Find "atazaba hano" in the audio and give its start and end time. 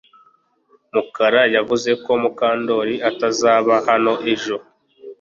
3.09-4.13